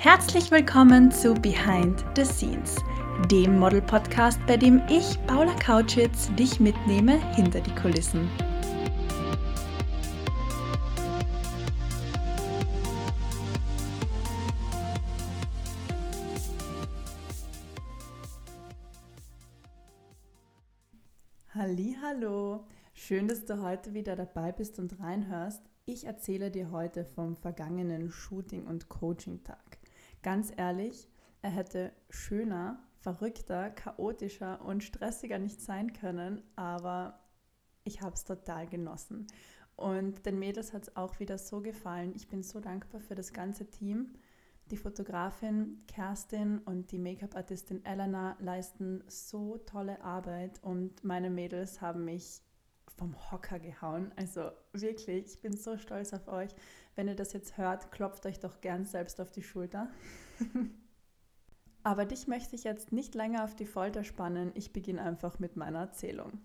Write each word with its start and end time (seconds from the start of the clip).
Herzlich 0.00 0.52
willkommen 0.52 1.10
zu 1.10 1.34
Behind 1.34 2.04
the 2.14 2.24
Scenes, 2.24 2.76
dem 3.32 3.58
Model-Podcast, 3.58 4.38
bei 4.46 4.56
dem 4.56 4.80
ich, 4.88 5.18
Paula 5.26 5.52
Kautschitz, 5.54 6.32
dich 6.36 6.60
mitnehme 6.60 7.18
hinter 7.34 7.60
die 7.60 7.74
Kulissen. 7.74 8.30
Hallo, 21.52 22.64
schön, 22.94 23.26
dass 23.26 23.44
du 23.44 23.60
heute 23.60 23.94
wieder 23.94 24.14
dabei 24.14 24.52
bist 24.52 24.78
und 24.78 25.00
reinhörst. 25.00 25.60
Ich 25.86 26.04
erzähle 26.04 26.52
dir 26.52 26.70
heute 26.70 27.04
vom 27.04 27.34
vergangenen 27.34 28.12
Shooting- 28.12 28.66
und 28.66 28.88
Coaching-Tag. 28.88 29.77
Ganz 30.22 30.52
ehrlich, 30.56 31.08
er 31.42 31.50
hätte 31.50 31.92
schöner, 32.10 32.82
verrückter, 33.00 33.70
chaotischer 33.70 34.64
und 34.64 34.82
stressiger 34.82 35.38
nicht 35.38 35.60
sein 35.60 35.92
können, 35.92 36.42
aber 36.56 37.20
ich 37.84 38.02
habe 38.02 38.14
es 38.14 38.24
total 38.24 38.66
genossen. 38.66 39.26
Und 39.76 40.26
den 40.26 40.38
Mädels 40.38 40.72
hat 40.72 40.82
es 40.82 40.96
auch 40.96 41.20
wieder 41.20 41.38
so 41.38 41.60
gefallen. 41.60 42.12
Ich 42.16 42.28
bin 42.28 42.42
so 42.42 42.58
dankbar 42.58 43.00
für 43.00 43.14
das 43.14 43.32
ganze 43.32 43.70
Team. 43.70 44.12
Die 44.70 44.76
Fotografin 44.76 45.84
Kerstin 45.86 46.58
und 46.58 46.90
die 46.90 46.98
Make-up-Artistin 46.98 47.84
Elena 47.84 48.36
leisten 48.40 49.02
so 49.06 49.56
tolle 49.58 50.02
Arbeit 50.02 50.62
und 50.62 51.04
meine 51.04 51.30
Mädels 51.30 51.80
haben 51.80 52.04
mich 52.04 52.42
vom 52.98 53.14
Hocker 53.30 53.58
gehauen. 53.58 54.12
Also 54.16 54.50
wirklich, 54.72 55.26
ich 55.26 55.40
bin 55.40 55.56
so 55.56 55.78
stolz 55.78 56.12
auf 56.12 56.28
euch. 56.28 56.50
Wenn 56.96 57.08
ihr 57.08 57.14
das 57.14 57.32
jetzt 57.32 57.56
hört, 57.56 57.92
klopft 57.92 58.26
euch 58.26 58.40
doch 58.40 58.60
gern 58.60 58.84
selbst 58.84 59.20
auf 59.20 59.30
die 59.30 59.42
Schulter. 59.42 59.88
Aber 61.84 62.04
dich 62.04 62.26
möchte 62.26 62.56
ich 62.56 62.64
jetzt 62.64 62.92
nicht 62.92 63.14
länger 63.14 63.44
auf 63.44 63.54
die 63.54 63.66
Folter 63.66 64.04
spannen. 64.04 64.50
Ich 64.54 64.72
beginne 64.72 65.02
einfach 65.02 65.38
mit 65.38 65.56
meiner 65.56 65.78
Erzählung. 65.78 66.40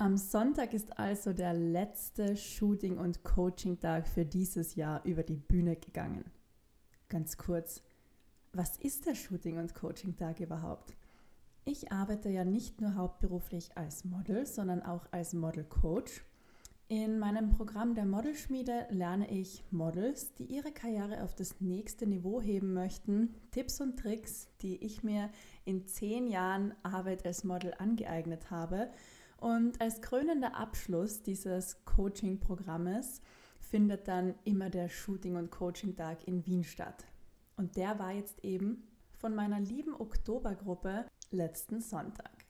Am 0.00 0.16
Sonntag 0.16 0.74
ist 0.74 0.96
also 0.96 1.32
der 1.32 1.52
letzte 1.54 2.36
Shooting- 2.36 2.98
und 2.98 3.24
Coaching-Tag 3.24 4.06
für 4.06 4.24
dieses 4.24 4.76
Jahr 4.76 5.04
über 5.04 5.24
die 5.24 5.34
Bühne 5.34 5.74
gegangen. 5.74 6.24
Ganz 7.08 7.36
kurz, 7.36 7.82
was 8.52 8.76
ist 8.76 9.06
der 9.06 9.16
Shooting- 9.16 9.58
und 9.58 9.74
Coaching-Tag 9.74 10.38
überhaupt? 10.38 10.94
Ich 11.64 11.90
arbeite 11.90 12.28
ja 12.28 12.44
nicht 12.44 12.80
nur 12.80 12.94
hauptberuflich 12.94 13.76
als 13.76 14.04
Model, 14.04 14.46
sondern 14.46 14.84
auch 14.84 15.04
als 15.10 15.34
Model-Coach. 15.34 16.22
In 16.86 17.18
meinem 17.18 17.50
Programm 17.50 17.96
der 17.96 18.06
Modelschmiede 18.06 18.86
lerne 18.90 19.28
ich 19.28 19.64
Models, 19.72 20.32
die 20.34 20.44
ihre 20.44 20.70
Karriere 20.70 21.24
auf 21.24 21.34
das 21.34 21.60
nächste 21.60 22.06
Niveau 22.06 22.40
heben 22.40 22.72
möchten, 22.72 23.34
Tipps 23.50 23.80
und 23.80 23.98
Tricks, 23.98 24.46
die 24.62 24.76
ich 24.76 25.02
mir 25.02 25.28
in 25.64 25.88
zehn 25.88 26.28
Jahren 26.28 26.72
Arbeit 26.84 27.26
als 27.26 27.42
Model 27.42 27.74
angeeignet 27.76 28.52
habe– 28.52 28.90
und 29.40 29.80
als 29.80 30.02
krönender 30.02 30.56
Abschluss 30.56 31.22
dieses 31.22 31.84
Coaching-Programmes 31.84 33.20
findet 33.60 34.08
dann 34.08 34.34
immer 34.44 34.70
der 34.70 34.88
Shooting- 34.88 35.36
und 35.36 35.50
Coaching-Tag 35.50 36.26
in 36.26 36.44
Wien 36.46 36.64
statt. 36.64 37.04
Und 37.56 37.76
der 37.76 37.98
war 37.98 38.12
jetzt 38.12 38.44
eben 38.44 38.88
von 39.18 39.34
meiner 39.34 39.60
lieben 39.60 39.94
Oktobergruppe 39.94 41.06
letzten 41.30 41.80
Sonntag. 41.80 42.44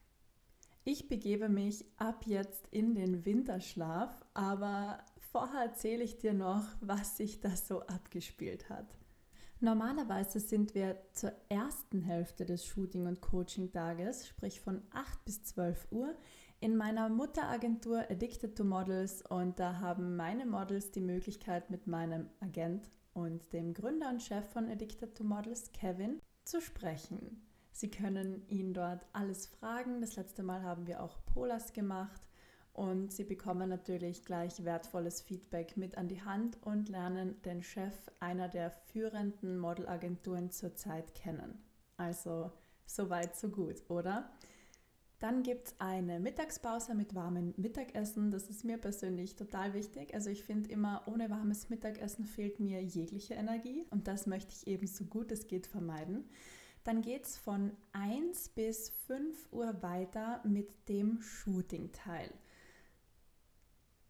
Ich 0.85 1.09
begebe 1.09 1.49
mich 1.49 1.85
ab 1.99 2.25
jetzt 2.27 2.67
in 2.71 2.95
den 2.95 3.27
Winterschlaf, 3.27 4.25
aber 4.33 4.99
vorher 5.19 5.65
erzähle 5.65 6.05
ich 6.05 6.19
dir 6.19 6.33
noch, 6.33 6.65
was 6.81 7.19
sich 7.19 7.41
da 7.41 7.51
so 7.51 7.83
abgespielt 7.83 8.71
hat. 8.71 8.87
Normalerweise 9.61 10.39
sind 10.41 10.75
wir 10.75 10.97
zur 11.13 11.33
ersten 11.49 12.01
Hälfte 12.01 12.47
des 12.47 12.65
Shooting- 12.65 13.07
und 13.07 13.21
Coaching-Tages, 13.21 14.29
sprich 14.29 14.61
von 14.61 14.83
8 14.93 15.25
bis 15.25 15.43
12 15.43 15.89
Uhr, 15.91 16.15
in 16.61 16.77
meiner 16.77 17.09
Mutteragentur 17.09 18.11
Addicted 18.11 18.57
to 18.57 18.65
Models 18.65 19.23
und 19.23 19.61
da 19.61 19.79
haben 19.81 20.17
meine 20.17 20.45
Models 20.45 20.91
die 20.91 21.01
Möglichkeit 21.01 21.71
mit 21.71 21.87
meinem 21.87 22.29
Agent 22.41 22.91
und 23.15 23.53
dem 23.53 23.75
Gründer 23.75 24.09
und 24.09 24.23
Chef 24.23 24.45
von 24.49 24.69
Addicted 24.69 25.17
to 25.17 25.23
Models, 25.23 25.71
Kevin, 25.73 26.21
zu 26.45 26.61
sprechen. 26.61 27.47
Sie 27.71 27.91
können 27.91 28.43
ihn 28.49 28.75
dort 28.75 29.07
alles 29.13 29.47
fragen. 29.47 30.01
Das 30.01 30.17
letzte 30.17 30.43
Mal 30.43 30.63
haben 30.63 30.89
wir 30.89 31.01
auch 31.01 31.19
Polas 31.27 31.73
gemacht 31.73 32.27
und 32.73 33.13
Sie 33.13 33.25
bekommen 33.25 33.69
natürlich 33.69 34.25
gleich 34.25 34.65
wertvolles 34.65 35.21
Feedback 35.21 35.77
mit 35.77 35.97
an 35.97 36.09
die 36.09 36.23
Hand 36.23 36.59
und 36.65 36.89
lernen 36.89 37.41
den 37.43 37.63
Chef 37.63 37.95
einer 38.19 38.49
der 38.49 38.71
führenden 38.71 39.59
Modelagenturen 39.59 40.51
zurzeit 40.51 41.15
kennen. 41.15 41.63
Also 41.97 42.51
so 42.85 43.11
weit, 43.11 43.37
so 43.37 43.49
gut, 43.49 43.89
oder? 43.89 44.33
Dann 45.21 45.43
gibt 45.43 45.69
es 45.69 45.81
eine 45.81 46.21
Mittagspause 46.21 46.95
mit 46.95 47.15
warmem 47.15 47.53
Mittagessen. 47.57 48.31
Das 48.31 48.49
ist 48.49 48.65
mir 48.65 48.79
persönlich 48.79 49.35
total 49.35 49.75
wichtig. 49.75 50.15
Also 50.15 50.31
ich 50.31 50.45
finde 50.45 50.71
immer, 50.71 51.03
ohne 51.07 51.29
warmes 51.29 51.71
Mittagessen 51.71 52.25
fehlt 52.25 52.61
mir 52.61 52.81
jegliche 52.83 53.35
Energie 53.35 53.85
und 53.91 54.07
das 54.07 54.27
möchte 54.29 54.55
ich 54.55 54.69
eben 54.69 54.87
so 54.87 55.05
gut 55.05 55.33
es 55.33 55.49
geht 55.49 55.67
vermeiden. 55.67 56.29
Dann 56.85 57.03
geht 57.03 57.25
es 57.25 57.37
von 57.37 57.73
1 57.93 58.51
bis 58.51 58.91
5 59.09 59.53
Uhr 59.53 59.83
weiter 59.83 60.41
mit 60.45 60.89
dem 60.89 61.21
Shooting-Teil. 61.21 62.33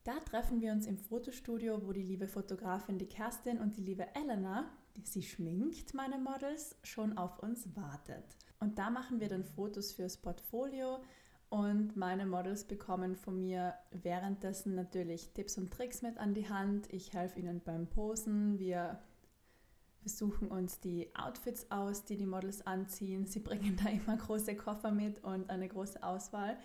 Da 0.04 0.20
treffen 0.20 0.60
wir 0.60 0.72
uns 0.72 0.86
im 0.86 0.98
Fotostudio, 0.98 1.86
wo 1.86 1.92
die 1.92 2.02
liebe 2.02 2.28
Fotografin, 2.28 2.98
die 2.98 3.08
Kerstin 3.08 3.58
und 3.58 3.76
die 3.76 3.82
liebe 3.82 4.14
Elena, 4.14 4.70
die 4.96 5.06
sie 5.06 5.22
schminkt, 5.22 5.94
meine 5.94 6.18
Models, 6.18 6.76
schon 6.82 7.16
auf 7.16 7.38
uns 7.38 7.74
wartet. 7.74 8.24
Und 8.60 8.78
da 8.78 8.90
machen 8.90 9.20
wir 9.20 9.28
dann 9.28 9.44
Fotos 9.44 9.92
fürs 9.92 10.16
Portfolio 10.16 11.00
und 11.50 11.96
meine 11.96 12.26
Models 12.26 12.64
bekommen 12.64 13.16
von 13.16 13.40
mir 13.40 13.74
währenddessen 13.90 14.74
natürlich 14.74 15.32
Tipps 15.32 15.56
und 15.56 15.72
Tricks 15.72 16.02
mit 16.02 16.18
an 16.18 16.34
die 16.34 16.48
Hand. 16.48 16.92
Ich 16.92 17.14
helfe 17.14 17.38
ihnen 17.38 17.60
beim 17.64 17.86
Posen. 17.86 18.58
Wir, 18.58 18.98
suchen 20.04 20.48
uns 20.48 20.80
die 20.80 21.14
Outfits 21.14 21.70
aus, 21.70 22.04
die 22.04 22.16
die 22.16 22.26
Models 22.26 22.66
anziehen. 22.66 23.26
Sie 23.26 23.40
bringen 23.40 23.78
da 23.82 23.90
immer 23.90 24.16
große 24.16 24.56
Koffer 24.56 24.90
mit 24.90 25.22
und 25.22 25.50
eine 25.50 25.68
große 25.68 26.02
Auswahl 26.02 26.56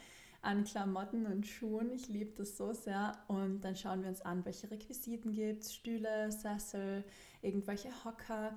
an 0.41 0.63
Klamotten 0.63 1.25
und 1.25 1.47
Schuhen. 1.47 1.91
Ich 1.91 2.07
liebe 2.07 2.33
das 2.37 2.57
so 2.57 2.73
sehr. 2.73 3.17
Und 3.27 3.61
dann 3.61 3.75
schauen 3.75 4.01
wir 4.01 4.09
uns 4.09 4.21
an, 4.21 4.45
welche 4.45 4.69
Requisiten 4.69 5.31
gibt 5.33 5.63
es. 5.63 5.73
Stühle, 5.73 6.31
Sessel, 6.31 7.03
irgendwelche 7.41 7.89
Hocker. 8.03 8.55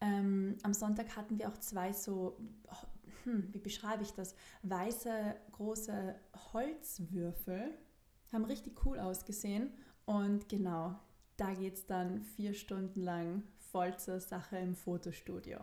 Ähm, 0.00 0.56
am 0.62 0.74
Sonntag 0.74 1.16
hatten 1.16 1.38
wir 1.38 1.48
auch 1.48 1.58
zwei 1.58 1.92
so, 1.92 2.38
hm, 3.24 3.52
wie 3.52 3.58
beschreibe 3.58 4.02
ich 4.02 4.12
das, 4.12 4.34
weiße 4.62 5.36
große 5.52 6.14
Holzwürfel. 6.52 7.74
Haben 8.32 8.44
richtig 8.44 8.84
cool 8.84 8.98
ausgesehen. 8.98 9.72
Und 10.06 10.48
genau, 10.48 10.94
da 11.36 11.52
geht 11.54 11.74
es 11.74 11.86
dann 11.86 12.22
vier 12.22 12.54
Stunden 12.54 13.02
lang 13.02 13.42
voll 13.70 13.96
zur 13.96 14.20
Sache 14.20 14.56
im 14.58 14.74
Fotostudio. 14.74 15.58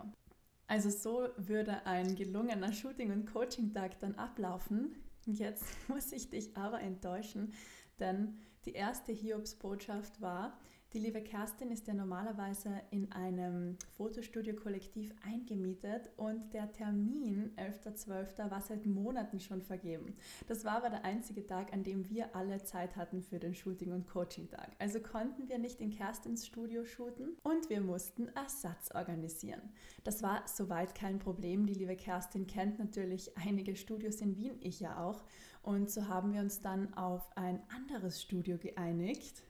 Also 0.68 0.90
so 0.90 1.30
würde 1.38 1.86
ein 1.86 2.16
gelungener 2.16 2.74
Shooting- 2.74 3.12
und 3.12 3.26
Coaching-Tag 3.32 4.00
dann 4.00 4.16
ablaufen. 4.16 4.96
Jetzt 5.26 5.64
muss 5.88 6.12
ich 6.12 6.30
dich 6.30 6.56
aber 6.58 6.82
enttäuschen, 6.82 7.54
denn 8.00 8.38
die 8.66 8.74
erste 8.74 9.12
Hiobs-Botschaft 9.12 10.22
war, 10.22 10.58
die 10.94 11.00
liebe 11.00 11.22
Kerstin 11.22 11.72
ist 11.72 11.88
ja 11.88 11.94
normalerweise 11.94 12.70
in 12.90 13.12
einem 13.12 13.78
Fotostudio-Kollektiv 13.98 15.14
eingemietet 15.26 16.10
und 16.16 16.54
der 16.54 16.72
Termin 16.72 17.52
11.12. 17.58 18.50
war 18.50 18.62
seit 18.62 18.86
Monaten 18.86 19.42
schon 19.42 19.62
vergeben. 19.62 20.16
Das 20.48 20.64
war 20.64 20.78
aber 20.78 20.90
der 20.90 21.04
einzige 21.04 21.46
Tag, 21.46 21.74
an 21.74 21.84
dem 21.84 22.10
wir 22.10 22.34
alle 22.34 22.64
Zeit 22.64 22.96
hatten 22.96 23.22
für 23.22 23.40
den 23.40 23.54
Shooting- 23.54 23.92
und 23.92 24.08
Coaching-Tag. 24.08 24.72
Also 24.80 25.02
konnten 25.02 25.50
wir 25.50 25.58
nicht 25.58 25.82
in 25.82 25.90
Kerstins 25.90 26.46
Studio 26.46 26.86
shooten 26.86 27.36
und 27.44 27.70
wir 27.70 27.82
mussten 27.82 28.30
Ersatz 28.30 28.92
organisieren. 28.94 29.62
Das 30.06 30.24
war 30.24 30.48
soweit 30.48 30.96
kein 30.96 31.20
Problem. 31.20 31.66
Die 31.66 31.74
liebe 31.74 31.98
Kerstin 31.98 32.48
kennt 32.48 32.80
natürlich 32.80 33.38
einige 33.38 33.76
Studios 33.76 34.22
in 34.22 34.38
Wien, 34.38 34.58
ich 34.62 34.80
ja 34.80 35.04
auch. 35.04 35.26
Und 35.62 35.90
so 35.90 36.08
haben 36.08 36.32
wir 36.32 36.40
uns 36.40 36.62
dann 36.62 36.94
auf 36.94 37.36
ein 37.36 37.60
anderes 37.70 38.22
Studio 38.22 38.58
geeinigt 38.58 39.44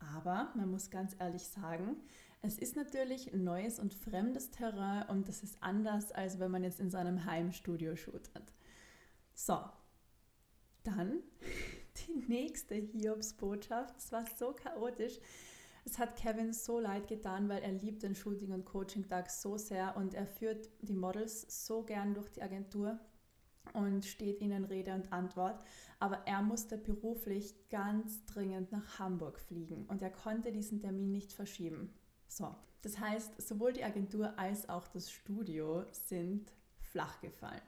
aber 0.00 0.52
man 0.56 0.70
muss 0.70 0.90
ganz 0.90 1.14
ehrlich 1.18 1.46
sagen, 1.46 1.96
es 2.42 2.58
ist 2.58 2.74
natürlich 2.74 3.32
neues 3.34 3.78
und 3.78 3.92
fremdes 3.92 4.50
Terrain 4.50 5.08
und 5.08 5.28
das 5.28 5.42
ist 5.42 5.62
anders, 5.62 6.10
als 6.10 6.38
wenn 6.38 6.50
man 6.50 6.64
jetzt 6.64 6.80
in 6.80 6.90
seinem 6.90 7.24
Heimstudio 7.26 7.96
shootet. 7.96 8.52
So, 9.34 9.58
Dann 10.82 11.20
die 12.06 12.24
nächste 12.28 12.74
Hiobs-Botschaft. 12.74 13.96
Es 13.98 14.10
war 14.10 14.24
so 14.38 14.52
chaotisch. 14.52 15.18
Es 15.84 15.98
hat 15.98 16.16
Kevin 16.16 16.52
so 16.52 16.78
leid 16.78 17.08
getan, 17.08 17.48
weil 17.48 17.62
er 17.62 17.72
liebt 17.72 18.02
den 18.02 18.14
Shooting- 18.14 18.52
und 18.52 18.64
Coaching-Tag 18.64 19.30
so 19.30 19.56
sehr 19.56 19.96
und 19.96 20.14
er 20.14 20.26
führt 20.26 20.68
die 20.82 20.92
Models 20.92 21.66
so 21.66 21.82
gern 21.82 22.14
durch 22.14 22.30
die 22.30 22.42
Agentur 22.42 22.98
und 23.72 24.04
steht 24.04 24.40
ihnen 24.40 24.64
Rede 24.64 24.94
und 24.94 25.12
Antwort. 25.12 25.62
Aber 25.98 26.26
er 26.26 26.42
musste 26.42 26.78
beruflich 26.78 27.54
ganz 27.68 28.24
dringend 28.26 28.72
nach 28.72 28.98
Hamburg 28.98 29.38
fliegen 29.38 29.86
und 29.86 30.02
er 30.02 30.10
konnte 30.10 30.52
diesen 30.52 30.80
Termin 30.80 31.12
nicht 31.12 31.32
verschieben. 31.32 31.92
So, 32.26 32.54
das 32.82 32.98
heißt, 32.98 33.40
sowohl 33.40 33.72
die 33.72 33.84
Agentur 33.84 34.38
als 34.38 34.68
auch 34.68 34.88
das 34.88 35.10
Studio 35.10 35.84
sind 35.92 36.52
flach 36.80 37.20
gefallen. 37.20 37.60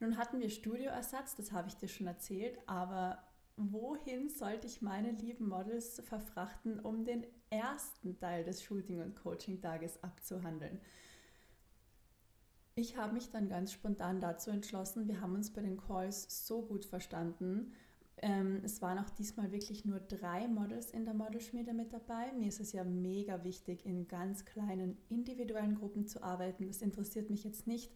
Nun 0.00 0.16
hatten 0.16 0.40
wir 0.40 0.48
Studioersatz, 0.48 1.34
das 1.34 1.52
habe 1.52 1.68
ich 1.68 1.76
dir 1.76 1.88
schon 1.88 2.06
erzählt, 2.06 2.58
aber 2.66 3.22
wohin 3.56 4.28
sollte 4.28 4.66
ich 4.66 4.80
meine 4.80 5.10
lieben 5.10 5.48
Models 5.48 6.00
verfrachten, 6.04 6.78
um 6.80 7.04
den 7.04 7.26
ersten 7.50 8.18
Teil 8.18 8.44
des 8.44 8.62
Shooting- 8.62 9.02
und 9.02 9.16
Coaching-Tages 9.16 10.02
abzuhandeln? 10.02 10.80
Ich 12.78 12.96
habe 12.96 13.14
mich 13.14 13.28
dann 13.30 13.48
ganz 13.48 13.72
spontan 13.72 14.20
dazu 14.20 14.52
entschlossen, 14.52 15.08
wir 15.08 15.20
haben 15.20 15.34
uns 15.34 15.52
bei 15.52 15.62
den 15.62 15.78
Calls 15.78 16.46
so 16.46 16.62
gut 16.62 16.84
verstanden. 16.84 17.72
Ähm, 18.18 18.60
es 18.62 18.80
waren 18.80 19.00
auch 19.00 19.10
diesmal 19.10 19.50
wirklich 19.50 19.84
nur 19.84 19.98
drei 19.98 20.46
Models 20.46 20.92
in 20.92 21.04
der 21.04 21.12
Modelschmiede 21.12 21.72
mit 21.72 21.92
dabei. 21.92 22.30
Mir 22.38 22.46
ist 22.46 22.60
es 22.60 22.70
ja 22.70 22.84
mega 22.84 23.42
wichtig, 23.42 23.84
in 23.84 24.06
ganz 24.06 24.44
kleinen 24.44 24.96
individuellen 25.08 25.74
Gruppen 25.74 26.06
zu 26.06 26.22
arbeiten. 26.22 26.68
Das 26.68 26.80
interessiert 26.80 27.30
mich 27.30 27.42
jetzt 27.42 27.66
nicht, 27.66 27.90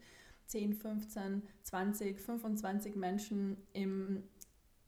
10, 0.46 0.75
15, 0.75 1.43
20, 1.62 2.20
25 2.20 2.96
Menschen 2.96 3.58
im, 3.75 4.25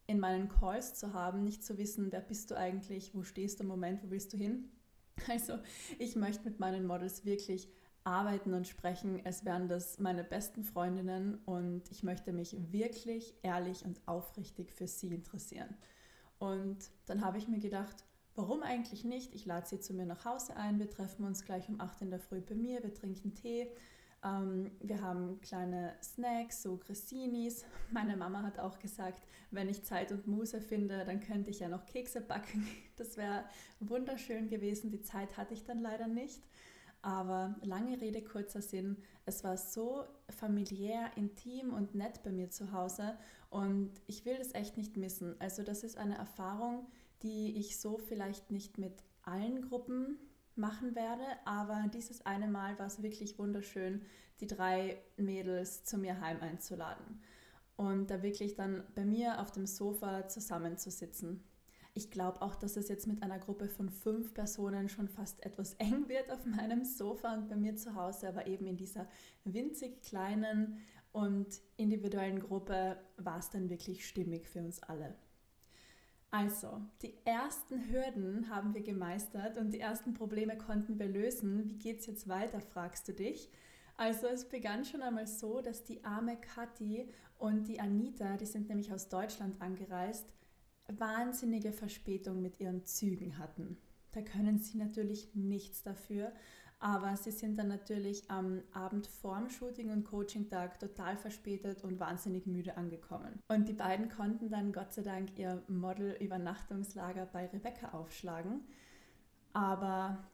in 0.09 0.19
meinen 0.19 0.49
Calls 0.49 0.97
zu 0.97 1.13
haben, 1.13 1.45
nicht 1.45 1.63
zu 1.63 1.79
wissen, 1.79 2.11
wer 2.11 2.21
bist 2.21 2.51
du 2.51 2.57
eigentlich, 2.57 3.15
wo 3.15 3.23
stehst 3.23 3.61
du 3.61 3.63
im 3.63 3.69
Moment, 3.69 4.03
wo 4.03 4.11
willst 4.11 4.33
du 4.33 4.37
hin. 4.37 4.71
Also 5.29 5.61
ich 6.01 6.17
möchte 6.17 6.43
mit 6.43 6.59
meinen 6.59 6.85
Models 6.85 7.25
wirklich 7.25 7.69
arbeiten 8.05 8.53
und 8.53 8.69
sprechen, 8.69 9.21
als 9.25 9.45
wären 9.45 9.69
das 9.69 9.99
meine 9.99 10.25
besten 10.25 10.63
Freundinnen 10.63 11.39
und 11.47 11.91
ich 11.91 12.03
möchte 12.03 12.33
mich 12.33 12.55
wirklich 12.71 13.35
ehrlich 13.43 13.85
und 13.85 14.01
aufrichtig 14.07 14.73
für 14.73 14.87
sie 14.87 15.09
interessieren. 15.09 15.75
Und 16.39 16.91
dann 17.07 17.25
habe 17.25 17.39
ich 17.39 17.49
mir 17.49 17.61
gedacht, 17.61 18.05
warum 18.35 18.63
eigentlich 18.63 19.05
nicht? 19.05 19.35
Ich 19.35 19.47
lade 19.47 19.67
sie 19.67 19.81
zu 19.81 19.95
mir 19.95 20.05
nach 20.05 20.27
Hause 20.27 20.57
ein, 20.57 20.79
wir 20.79 20.91
treffen 20.91 21.25
uns 21.25 21.45
gleich 21.45 21.69
um 21.69 21.81
8 21.81 22.03
in 22.03 22.11
der 22.11 22.21
Früh 22.21 22.41
bei 22.41 22.55
mir, 22.55 22.83
wir 22.83 22.93
trinken 22.93 23.35
Tee, 23.35 23.71
ähm, 24.25 24.71
wir 24.81 25.03
haben 25.03 25.41
kleine 25.41 25.95
Snacks, 26.03 26.63
so 26.63 26.77
Gressinis. 26.79 27.65
Meine 27.91 28.17
Mama 28.17 28.43
hat 28.43 28.59
auch 28.59 28.79
gesagt, 28.79 29.27
wenn 29.51 29.69
ich 29.69 29.85
Zeit 29.85 30.13
und 30.13 30.27
Muße 30.27 30.61
finde, 30.61 31.05
dann 31.05 31.21
könnte 31.21 31.51
ich 31.51 31.61
ja 31.61 31.69
noch 31.69 31.87
Kekse 31.87 32.21
backen. 32.21 32.67
Das 32.97 33.17
wäre 33.17 33.45
wunderschön 33.81 34.49
gewesen, 34.49 34.89
die 34.89 35.03
Zeit 35.03 35.37
hatte 35.37 35.53
ich 35.53 35.65
dann 35.65 35.81
leider 35.81 36.07
nicht. 36.07 36.45
Aber 37.05 37.55
lange 37.61 38.01
Rede, 38.01 38.23
kurzer 38.23 38.63
Sinn, 38.63 38.97
es 39.27 39.45
war 39.45 39.59
so 39.59 40.07
familiär, 40.31 41.11
intim 41.17 41.75
und 41.75 41.95
nett 41.95 42.23
bei 42.23 42.33
mir 42.33 42.49
zu 42.49 42.73
Hause 42.73 43.19
und 43.51 43.91
ich 44.07 44.25
will 44.25 44.39
das 44.39 44.55
echt 44.55 44.79
nicht 44.79 44.97
missen. 44.97 45.39
Also 45.39 45.63
das 45.63 45.85
ist 45.85 45.99
eine 45.99 46.17
Erfahrung, 46.17 46.87
die 47.23 47.59
ich 47.59 47.79
so 47.79 47.99
vielleicht 47.99 48.51
nicht 48.51 48.79
mit 48.79 49.05
allen 49.21 49.69
Gruppen 49.69 50.19
machen 50.57 50.95
werde, 50.95 51.27
aber 51.45 51.91
dieses 51.93 52.25
eine 52.25 52.49
Mal 52.49 52.79
war 52.79 52.87
es 52.87 53.03
wirklich 53.03 53.39
wunderschön, 53.39 54.01
die 54.41 54.47
drei 54.47 54.97
Mädels 55.19 55.85
zu 55.85 55.99
mir 55.99 56.23
heim 56.23 56.41
einzuladen 56.41 57.21
und 57.77 58.11
da 58.11 58.23
wirklich 58.23 58.55
dann 58.55 58.83
bei 58.95 59.05
mir 59.05 59.43
auf 59.43 59.53
dem 59.53 59.67
Sofa 59.67 60.27
zusammenzusitzen. 60.27 61.45
Ich 61.97 62.11
glaube 62.11 62.43
auch, 62.43 62.57
dass 62.57 62.77
es 62.77 62.89
jetzt 62.89 63.07
mit 63.07 63.23
einer 63.23 63.39
Gruppe 63.39 63.69
von 63.69 63.89
fünf 63.89 64.35
Personen 64.35 64.89
schon 64.89 65.09
fast 65.09 65.45
etwas 65.47 65.75
eng 65.79 66.09
wird 66.09 66.31
auf 66.31 66.45
meinem 66.45 66.85
Sofa 66.85 67.35
und 67.35 67.49
bei 67.49 67.57
mir 67.57 67.77
zu 67.77 67.95
Hause, 67.95 68.29
aber 68.29 68.49
eben 68.49 68.67
in 68.67 68.77
dieser 68.77 69.09
winzig 69.45 70.03
kleinen 70.03 70.79
und 71.13 71.61
individuellen 71.77 72.41
Gruppe 72.41 72.99
war 73.17 73.39
es 73.39 73.51
dann 73.51 73.71
wirklich 73.71 74.07
stimmig 74.07 74.49
für 74.49 74.59
uns 74.59 74.83
alle. 74.83 75.15
Also, 76.33 76.83
die 77.01 77.15
ersten 77.25 77.89
Hürden 77.93 78.51
haben 78.51 78.75
wir 78.75 78.83
gemeistert 78.83 79.57
und 79.57 79.71
die 79.71 79.79
ersten 79.79 80.15
Probleme 80.15 80.59
konnten 80.59 80.99
wir 80.99 81.07
lösen. 81.07 81.71
Wie 81.71 81.79
geht 81.79 82.01
es 82.01 82.07
jetzt 82.07 82.27
weiter, 82.27 82.61
fragst 82.61 83.07
du 83.07 83.13
dich. 83.13 83.49
Also 83.97 84.27
es 84.27 84.49
begann 84.49 84.85
schon 84.85 85.03
einmal 85.03 85.29
so, 85.29 85.61
dass 85.61 85.85
die 85.85 86.03
arme 86.03 86.37
Kathi 86.37 87.09
und 87.39 87.69
die 87.69 87.79
Anita, 87.79 88.37
die 88.37 88.47
sind 88.47 88.69
nämlich 88.69 88.93
aus 88.93 89.09
Deutschland 89.09 89.63
angereist, 89.63 90.27
wahnsinnige 90.89 91.73
Verspätung 91.73 92.43
mit 92.43 92.61
ihren 92.61 92.85
Zügen 92.85 93.39
hatten. 93.39 93.79
Da 94.13 94.23
können 94.23 94.59
sie 94.59 94.79
natürlich 94.79 95.35
nichts 95.35 95.83
dafür, 95.83 96.33
aber 96.79 97.17
sie 97.17 97.31
sind 97.31 97.59
dann 97.59 97.69
natürlich 97.69 98.31
am 98.31 98.63
Abend 98.73 99.07
vorm 99.07 99.49
Shooting 99.49 99.91
und 99.91 100.05
Coaching-Tag 100.05 100.79
total 100.79 101.17
verspätet 101.17 101.83
und 101.83 101.99
wahnsinnig 101.99 102.47
müde 102.47 102.77
angekommen. 102.77 103.41
Und 103.49 103.69
die 103.69 103.73
beiden 103.73 104.09
konnten 104.09 104.51
dann 104.51 104.73
Gott 104.73 104.93
sei 104.93 105.03
Dank 105.03 105.39
ihr 105.39 105.63
Model-Übernachtungslager 105.69 107.27
bei 107.27 107.47
Rebecca 107.47 107.93
aufschlagen. 107.93 108.61
Aber 109.53 110.25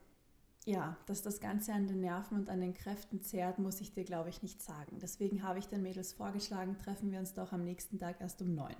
ja, 0.65 0.95
dass 1.07 1.23
das 1.23 1.39
Ganze 1.39 1.73
an 1.73 1.87
den 1.87 2.01
Nerven 2.01 2.37
und 2.37 2.49
an 2.49 2.61
den 2.61 2.73
Kräften 2.73 3.21
zehrt, 3.21 3.57
muss 3.57 3.81
ich 3.81 3.93
dir, 3.93 4.03
glaube 4.03 4.29
ich, 4.29 4.43
nicht 4.43 4.61
sagen. 4.61 4.99
Deswegen 5.01 5.41
habe 5.43 5.59
ich 5.59 5.67
den 5.67 5.81
Mädels 5.81 6.13
vorgeschlagen, 6.13 6.77
treffen 6.77 7.11
wir 7.11 7.19
uns 7.19 7.33
doch 7.33 7.51
am 7.51 7.63
nächsten 7.63 7.97
Tag 7.97 8.21
erst 8.21 8.41
um 8.41 8.53
neun. 8.53 8.75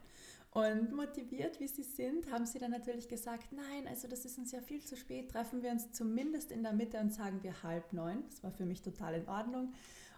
Und 0.51 0.93
motiviert, 0.93 1.59
wie 1.59 1.67
sie 1.67 1.83
sind, 1.83 2.29
haben 2.31 2.45
sie 2.45 2.59
dann 2.59 2.71
natürlich 2.71 3.07
gesagt, 3.07 3.53
nein, 3.53 3.87
also 3.87 4.07
das 4.07 4.25
ist 4.25 4.37
uns 4.37 4.51
ja 4.51 4.61
viel 4.61 4.83
zu 4.83 4.97
spät, 4.97 5.31
treffen 5.31 5.63
wir 5.63 5.71
uns 5.71 5.91
zumindest 5.93 6.51
in 6.51 6.61
der 6.61 6.73
Mitte 6.73 6.99
und 6.99 7.13
sagen 7.13 7.41
wir 7.41 7.63
halb 7.63 7.93
neun. 7.93 8.23
Das 8.29 8.43
war 8.43 8.51
für 8.51 8.65
mich 8.65 8.81
total 8.81 9.15
in 9.15 9.27
Ordnung. 9.27 9.73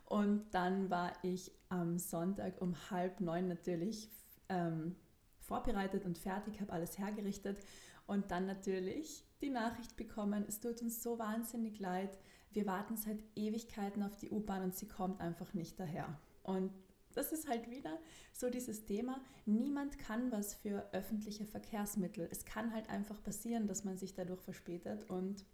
Und 0.06 0.44
dann 0.52 0.90
war 0.90 1.14
ich 1.22 1.52
am 1.70 1.98
Sonntag 1.98 2.62
um 2.62 2.76
halb 2.90 3.22
neun 3.22 3.48
natürlich 3.48 4.10
ähm, 4.50 4.96
vorbereitet 5.40 6.04
und 6.04 6.18
fertig, 6.18 6.60
habe 6.60 6.74
alles 6.74 6.98
hergerichtet 6.98 7.58
und 8.06 8.32
dann 8.32 8.46
natürlich 8.46 9.26
die 9.42 9.50
Nachricht 9.50 9.96
bekommen, 9.96 10.46
es 10.48 10.60
tut 10.60 10.82
uns 10.82 11.02
so 11.04 11.20
wahnsinnig 11.20 11.80
leid, 11.80 12.18
wir 12.52 12.66
warten 12.66 12.98
seit 12.98 13.24
Ewigkeiten 13.36 14.04
auf 14.04 14.16
die 14.16 14.30
U-Bahn 14.30 14.64
und 14.64 14.76
sie 14.76 14.88
kommt 14.88 15.20
einfach 15.20 15.54
nicht 15.54 15.80
daher. 15.80 16.18
Und 16.44 16.72
das 17.14 17.32
ist 17.32 17.48
halt 17.48 17.70
wieder 17.70 18.00
so 18.32 18.50
dieses 18.50 18.86
Thema, 18.86 19.22
niemand 19.46 20.00
kann 20.00 20.32
was 20.32 20.56
für 20.56 20.92
öffentliche 20.94 21.46
Verkehrsmittel. 21.46 22.28
Es 22.32 22.46
kann 22.46 22.74
halt 22.74 22.90
einfach 22.90 23.22
passieren, 23.24 23.68
dass 23.68 23.84
man 23.84 23.98
sich 23.98 24.14
dadurch 24.14 24.42
verspätet 24.42 25.10
und 25.10 25.46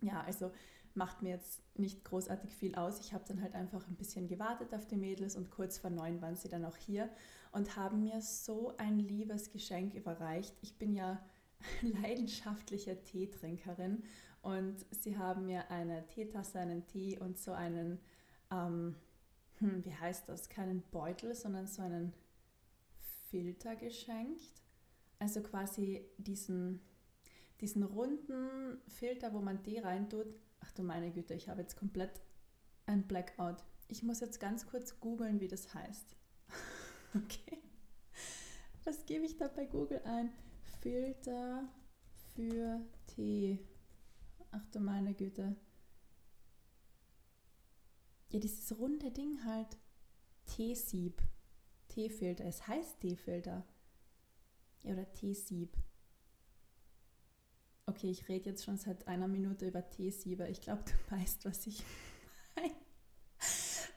ja, 0.00 0.22
also 0.22 0.50
macht 0.94 1.22
mir 1.22 1.30
jetzt 1.30 1.60
nicht 1.76 2.04
großartig 2.04 2.54
viel 2.54 2.74
aus. 2.76 3.00
Ich 3.00 3.12
habe 3.12 3.24
dann 3.26 3.42
halt 3.42 3.54
einfach 3.54 3.86
ein 3.88 3.96
bisschen 3.96 4.28
gewartet 4.28 4.72
auf 4.74 4.86
die 4.86 4.96
Mädels 4.96 5.34
und 5.36 5.50
kurz 5.50 5.78
vor 5.78 5.90
neun 5.90 6.22
waren 6.22 6.36
sie 6.36 6.48
dann 6.48 6.64
auch 6.64 6.76
hier 6.76 7.10
und 7.52 7.76
haben 7.76 8.00
mir 8.00 8.20
so 8.20 8.76
ein 8.76 8.98
liebes 8.98 9.50
Geschenk 9.50 9.94
überreicht. 9.94 10.54
Ich 10.62 10.78
bin 10.78 10.94
ja 10.94 11.20
leidenschaftliche 11.82 13.02
Teetrinkerin 13.02 14.02
und 14.44 14.84
sie 14.90 15.16
haben 15.16 15.46
mir 15.46 15.70
eine 15.70 16.06
Teetasse, 16.06 16.58
einen 16.58 16.86
Tee 16.86 17.18
und 17.18 17.38
so 17.38 17.52
einen, 17.52 17.98
ähm, 18.50 18.94
hm, 19.58 19.82
wie 19.86 19.94
heißt 19.94 20.28
das, 20.28 20.50
keinen 20.50 20.82
Beutel, 20.90 21.34
sondern 21.34 21.66
so 21.66 21.80
einen 21.80 22.12
Filter 23.30 23.74
geschenkt. 23.74 24.62
Also 25.18 25.42
quasi 25.42 26.04
diesen, 26.18 26.82
diesen 27.62 27.84
runden 27.84 28.78
Filter, 28.86 29.32
wo 29.32 29.40
man 29.40 29.62
Tee 29.62 29.80
reintut. 29.80 30.26
Ach 30.60 30.72
du 30.72 30.82
meine 30.82 31.10
Güte, 31.10 31.32
ich 31.32 31.48
habe 31.48 31.62
jetzt 31.62 31.78
komplett 31.78 32.20
ein 32.84 33.06
Blackout. 33.06 33.64
Ich 33.88 34.02
muss 34.02 34.20
jetzt 34.20 34.40
ganz 34.40 34.66
kurz 34.66 35.00
googeln, 35.00 35.40
wie 35.40 35.48
das 35.48 35.72
heißt. 35.72 36.16
okay. 37.14 37.58
Was 38.84 39.06
gebe 39.06 39.24
ich 39.24 39.38
da 39.38 39.48
bei 39.48 39.64
Google 39.64 40.02
ein? 40.04 40.30
Filter 40.84 41.66
für 42.34 42.78
Tee. 43.06 43.58
Ach 44.50 44.66
du 44.70 44.80
meine 44.80 45.14
Güte. 45.14 45.56
Ja, 48.28 48.38
dieses 48.38 48.78
runde 48.78 49.10
Ding 49.10 49.42
halt. 49.46 49.78
Teesieb. 50.44 51.22
Teefilter. 51.88 52.44
Es 52.44 52.68
heißt 52.68 53.00
Teefilter. 53.00 53.64
Ja, 54.82 54.92
oder 54.92 55.10
Teesieb. 55.10 55.74
Okay, 57.86 58.10
ich 58.10 58.28
rede 58.28 58.50
jetzt 58.50 58.66
schon 58.66 58.76
seit 58.76 59.08
einer 59.08 59.26
Minute 59.26 59.66
über 59.66 59.88
Teesieber. 59.88 60.50
Ich 60.50 60.60
glaube, 60.60 60.84
du 60.84 60.92
weißt, 61.16 61.46
was 61.46 61.66
ich 61.66 61.82
meine. 62.56 62.74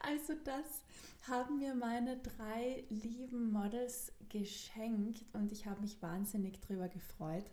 Also 0.00 0.32
das 0.42 0.84
haben 1.28 1.58
mir 1.58 1.74
meine 1.74 2.16
drei 2.18 2.84
lieben 2.88 3.52
Models 3.52 4.12
geschenkt 4.28 5.24
und 5.32 5.52
ich 5.52 5.66
habe 5.66 5.80
mich 5.80 6.00
wahnsinnig 6.02 6.60
drüber 6.60 6.88
gefreut. 6.88 7.44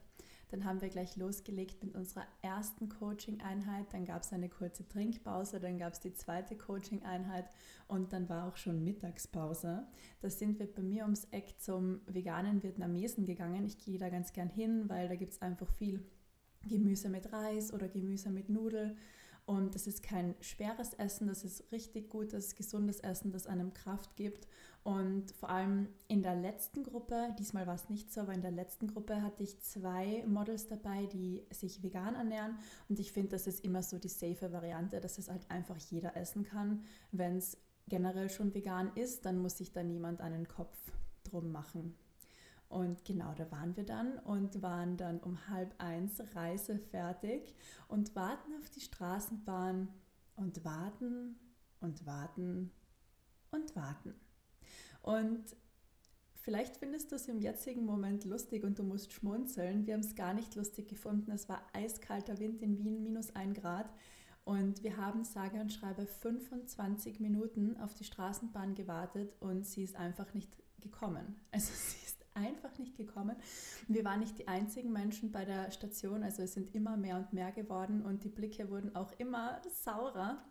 Dann 0.52 0.64
haben 0.64 0.80
wir 0.80 0.90
gleich 0.90 1.16
losgelegt 1.18 1.84
mit 1.84 1.96
unserer 1.96 2.26
ersten 2.42 2.88
Coaching-Einheit. 2.88 3.88
Dann 3.92 4.06
gab 4.06 4.22
es 4.22 4.32
eine 4.32 4.48
kurze 4.48 4.88
Trinkpause, 4.88 5.60
dann 5.60 5.78
gab 5.78 5.94
es 5.94 6.00
die 6.00 6.14
zweite 6.14 6.56
Coaching-Einheit 6.56 7.50
und 7.88 8.14
dann 8.14 8.30
war 8.30 8.48
auch 8.48 8.56
schon 8.56 8.84
Mittagspause. 8.84 9.88
Da 10.22 10.30
sind 10.30 10.60
wir 10.60 10.72
bei 10.72 10.84
mir 10.84 11.04
ums 11.04 11.26
Eck 11.32 11.56
zum 11.60 12.00
veganen 12.06 12.64
Vietnamesen 12.64 13.26
gegangen. 13.26 13.66
Ich 13.66 13.80
gehe 13.80 13.98
da 13.98 14.10
ganz 14.10 14.34
gern 14.34 14.50
hin, 14.50 14.88
weil 14.88 15.10
da 15.10 15.16
gibt 15.16 15.34
es 15.34 15.42
einfach 15.42 15.70
viel 15.72 16.06
Gemüse 16.68 17.10
mit 17.10 17.34
Reis 17.34 17.74
oder 17.74 17.88
Gemüse 17.88 18.30
mit 18.30 18.50
Nudel. 18.50 18.96
Und 19.46 19.76
das 19.76 19.86
ist 19.86 20.02
kein 20.02 20.34
schweres 20.42 20.94
Essen, 20.96 21.28
das 21.28 21.44
ist 21.44 21.72
richtig 21.72 22.10
gutes, 22.10 22.56
gesundes 22.56 23.00
Essen, 23.00 23.32
das 23.32 23.46
einem 23.46 23.74
Kraft 23.74 24.16
gibt. 24.16 24.48
Und 24.84 25.32
vor 25.32 25.50
allem 25.50 25.88
in 26.08 26.24
der 26.24 26.36
letzten 26.36 26.84
Gruppe, 26.84 27.36
diesmal 27.40 27.68
war 27.68 27.76
es 27.76 27.90
nicht 27.90 28.12
so, 28.12 28.22
aber 28.22 28.34
in 28.34 28.42
der 28.42 28.52
letzten 28.52 28.88
Gruppe 28.88 29.22
hatte 29.22 29.44
ich 29.44 29.60
zwei 29.60 30.24
Models 30.28 30.68
dabei, 30.68 31.06
die 31.08 31.44
sich 31.52 31.84
vegan 31.84 32.16
ernähren. 32.16 32.58
Und 32.90 33.00
ich 33.00 33.12
finde, 33.12 33.30
das 33.30 33.46
ist 33.46 33.64
immer 33.64 33.84
so 33.84 34.00
die 34.00 34.10
safe 34.10 34.52
Variante, 34.52 35.00
dass 35.00 35.18
es 35.20 35.30
halt 35.30 35.50
einfach 35.50 35.78
jeder 35.78 36.16
essen 36.18 36.44
kann. 36.44 36.84
Wenn 37.12 37.38
es 37.38 37.58
generell 37.88 38.30
schon 38.30 38.54
vegan 38.54 38.92
ist, 38.96 39.26
dann 39.26 39.40
muss 39.40 39.58
sich 39.58 39.72
da 39.72 39.84
niemand 39.84 40.22
einen 40.22 40.48
Kopf 40.48 40.78
drum 41.24 41.52
machen. 41.52 41.96
Und 42.70 43.06
genau, 43.06 43.34
da 43.36 43.50
waren 43.52 43.76
wir 43.78 43.86
dann 43.86 44.18
und 44.20 44.62
waren 44.62 44.98
dann 44.98 45.20
um 45.20 45.48
halb 45.50 45.74
eins 45.78 46.22
reisefertig 46.34 47.56
und 47.88 48.16
warten 48.16 48.54
auf 48.60 48.70
die 48.70 48.82
Straßenbahn 48.82 49.88
und 50.36 50.66
warten 50.66 51.36
und 51.80 52.06
warten 52.06 52.72
und 53.52 53.76
warten. 53.76 54.16
Und 55.02 55.56
vielleicht 56.34 56.78
findest 56.78 57.12
du 57.12 57.16
es 57.16 57.28
im 57.28 57.40
jetzigen 57.40 57.86
Moment 57.86 58.26
lustig 58.26 58.64
und 58.64 58.80
du 58.80 58.84
musst 58.84 59.14
schmunzeln. 59.14 59.86
Wir 59.86 59.94
haben 59.94 60.02
es 60.02 60.16
gar 60.16 60.34
nicht 60.34 60.56
lustig 60.56 60.88
gefunden. 60.88 61.32
Es 61.32 61.48
war 61.48 61.62
eiskalter 61.74 62.40
Wind 62.40 62.62
in 62.62 62.78
Wien, 62.80 63.04
minus 63.04 63.36
ein 63.36 63.54
Grad. 63.54 63.90
Und 64.44 64.84
wir 64.84 64.98
haben 64.98 65.24
sage 65.24 65.60
und 65.60 65.74
schreibe 65.74 66.06
25 66.06 67.20
Minuten 67.20 67.78
auf 67.78 67.96
die 67.96 68.04
Straßenbahn 68.04 68.76
gewartet 68.76 69.34
und 69.40 69.66
sie 69.66 69.84
ist 69.84 69.96
einfach 69.96 70.34
nicht 70.36 70.56
gekommen. 70.82 71.36
Also 71.52 71.72
sie 71.74 72.06
einfach 72.36 72.78
nicht 72.78 72.96
gekommen. 72.98 73.36
Wir 73.88 74.06
waren 74.06 74.20
nicht 74.20 74.38
die 74.38 74.48
einzigen 74.48 74.92
Menschen 74.92 75.32
bei 75.32 75.46
der 75.46 75.72
Station, 75.72 76.24
also 76.24 76.44
es 76.44 76.54
sind 76.54 76.76
immer 76.76 76.98
mehr 76.98 77.18
und 77.18 77.34
mehr 77.34 77.52
geworden 77.52 78.02
und 78.02 78.24
die 78.24 78.30
Blicke 78.30 78.70
wurden 78.70 78.96
auch 78.96 79.12
immer 79.18 79.62
saurer. 79.84 80.44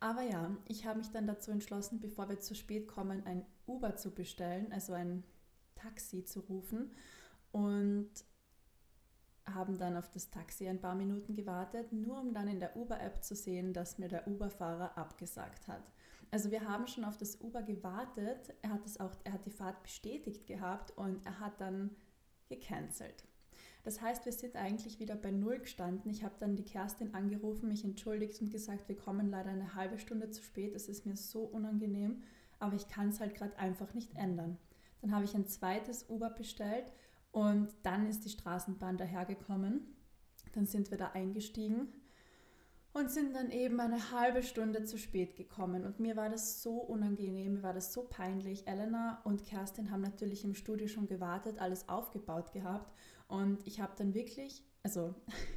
Aber 0.00 0.22
ja, 0.22 0.56
ich 0.68 0.86
habe 0.86 0.98
mich 0.98 1.10
dann 1.10 1.26
dazu 1.26 1.50
entschlossen, 1.50 1.98
bevor 1.98 2.28
wir 2.28 2.38
zu 2.38 2.54
spät 2.54 2.86
kommen, 2.86 3.26
ein 3.26 3.44
Uber 3.66 3.96
zu 3.96 4.14
bestellen, 4.14 4.70
also 4.72 4.92
ein 4.92 5.24
Taxi 5.74 6.24
zu 6.24 6.40
rufen 6.40 6.92
und 7.50 8.10
haben 9.54 9.78
dann 9.78 9.96
auf 9.96 10.10
das 10.10 10.30
Taxi 10.30 10.68
ein 10.68 10.80
paar 10.80 10.94
Minuten 10.94 11.34
gewartet, 11.34 11.92
nur 11.92 12.20
um 12.20 12.34
dann 12.34 12.48
in 12.48 12.60
der 12.60 12.76
Uber-App 12.76 13.24
zu 13.24 13.34
sehen, 13.34 13.72
dass 13.72 13.98
mir 13.98 14.08
der 14.08 14.28
Uber-Fahrer 14.28 14.96
abgesagt 14.96 15.66
hat. 15.68 15.82
Also 16.30 16.50
wir 16.50 16.68
haben 16.68 16.86
schon 16.86 17.04
auf 17.04 17.16
das 17.16 17.40
Uber 17.40 17.62
gewartet. 17.62 18.54
Er 18.62 18.70
hat 18.70 18.84
es 18.84 19.00
auch, 19.00 19.12
er 19.24 19.32
hat 19.32 19.46
die 19.46 19.50
Fahrt 19.50 19.82
bestätigt 19.82 20.46
gehabt 20.46 20.96
und 20.96 21.24
er 21.24 21.40
hat 21.40 21.60
dann 21.60 21.96
gecancelt. 22.48 23.24
Das 23.84 24.02
heißt, 24.02 24.26
wir 24.26 24.32
sind 24.32 24.56
eigentlich 24.56 25.00
wieder 25.00 25.16
bei 25.16 25.30
Null 25.30 25.60
gestanden. 25.60 26.10
Ich 26.10 26.22
habe 26.22 26.34
dann 26.38 26.56
die 26.56 26.64
Kerstin 26.64 27.14
angerufen, 27.14 27.68
mich 27.68 27.84
entschuldigt 27.84 28.40
und 28.42 28.50
gesagt, 28.50 28.88
wir 28.88 28.96
kommen 28.96 29.30
leider 29.30 29.50
eine 29.50 29.74
halbe 29.74 29.98
Stunde 29.98 30.30
zu 30.30 30.42
spät. 30.42 30.74
Es 30.74 30.88
ist 30.88 31.06
mir 31.06 31.16
so 31.16 31.44
unangenehm, 31.44 32.22
aber 32.58 32.76
ich 32.76 32.88
kann 32.88 33.08
es 33.08 33.20
halt 33.20 33.34
gerade 33.34 33.58
einfach 33.58 33.94
nicht 33.94 34.14
ändern. 34.16 34.58
Dann 35.00 35.14
habe 35.14 35.24
ich 35.24 35.34
ein 35.34 35.46
zweites 35.46 36.10
Uber 36.10 36.30
bestellt 36.30 36.92
und 37.30 37.72
dann 37.82 38.06
ist 38.06 38.24
die 38.24 38.30
Straßenbahn 38.30 38.98
dahergekommen. 38.98 39.96
Dann 40.52 40.66
sind 40.66 40.90
wir 40.90 40.98
da 40.98 41.12
eingestiegen 41.12 41.88
und 42.98 43.10
sind 43.12 43.34
dann 43.34 43.50
eben 43.50 43.78
eine 43.78 44.10
halbe 44.10 44.42
Stunde 44.42 44.84
zu 44.84 44.98
spät 44.98 45.36
gekommen. 45.36 45.84
Und 45.84 46.00
mir 46.00 46.16
war 46.16 46.28
das 46.28 46.62
so 46.62 46.72
unangenehm, 46.72 47.54
mir 47.54 47.62
war 47.62 47.72
das 47.72 47.92
so 47.92 48.02
peinlich. 48.02 48.66
Elena 48.66 49.20
und 49.24 49.44
Kerstin 49.44 49.90
haben 49.90 50.02
natürlich 50.02 50.44
im 50.44 50.54
Studio 50.54 50.88
schon 50.88 51.06
gewartet, 51.06 51.60
alles 51.60 51.88
aufgebaut 51.88 52.52
gehabt. 52.52 52.92
Und 53.28 53.64
ich 53.66 53.80
habe 53.80 53.92
dann 53.96 54.14
wirklich, 54.14 54.64
also 54.82 55.14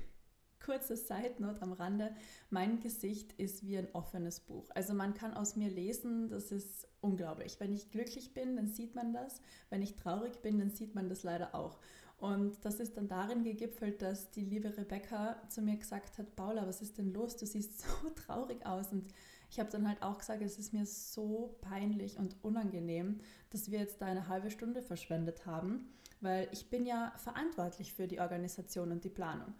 kurze 0.63 0.95
Side 0.95 1.35
Note 1.39 1.63
am 1.63 1.73
Rande, 1.73 2.13
mein 2.51 2.79
Gesicht 2.79 3.33
ist 3.33 3.65
wie 3.65 3.77
ein 3.77 3.87
offenes 3.93 4.41
Buch. 4.41 4.69
Also 4.75 4.93
man 4.93 5.15
kann 5.15 5.33
aus 5.33 5.55
mir 5.55 5.69
lesen, 5.69 6.29
das 6.29 6.51
ist 6.51 6.87
unglaublich. 7.01 7.59
Wenn 7.59 7.73
ich 7.73 7.89
glücklich 7.89 8.35
bin, 8.35 8.55
dann 8.55 8.67
sieht 8.67 8.93
man 8.93 9.13
das. 9.13 9.41
Wenn 9.71 9.81
ich 9.81 9.95
traurig 9.95 10.43
bin, 10.43 10.59
dann 10.59 10.69
sieht 10.69 10.93
man 10.93 11.09
das 11.09 11.23
leider 11.23 11.55
auch. 11.55 11.79
Und 12.21 12.63
das 12.63 12.79
ist 12.79 12.97
dann 12.97 13.07
darin 13.07 13.43
gegipfelt, 13.43 14.03
dass 14.03 14.29
die 14.29 14.45
liebe 14.45 14.77
Rebecca 14.77 15.41
zu 15.49 15.63
mir 15.63 15.75
gesagt 15.75 16.19
hat, 16.19 16.35
Paula, 16.35 16.67
was 16.67 16.83
ist 16.83 16.99
denn 16.99 17.11
los? 17.11 17.35
Du 17.35 17.47
siehst 17.47 17.81
so 17.81 18.09
traurig 18.11 18.63
aus. 18.63 18.91
Und 18.91 19.11
ich 19.49 19.59
habe 19.59 19.71
dann 19.71 19.87
halt 19.87 20.03
auch 20.03 20.19
gesagt, 20.19 20.43
es 20.43 20.59
ist 20.59 20.71
mir 20.71 20.85
so 20.85 21.57
peinlich 21.61 22.19
und 22.19 22.35
unangenehm, 22.43 23.21
dass 23.49 23.71
wir 23.71 23.79
jetzt 23.79 24.03
da 24.03 24.05
eine 24.05 24.27
halbe 24.27 24.51
Stunde 24.51 24.83
verschwendet 24.83 25.47
haben, 25.47 25.89
weil 26.21 26.47
ich 26.51 26.69
bin 26.69 26.85
ja 26.85 27.11
verantwortlich 27.17 27.91
für 27.91 28.07
die 28.07 28.19
Organisation 28.19 28.91
und 28.91 29.03
die 29.03 29.09
Planung. 29.09 29.55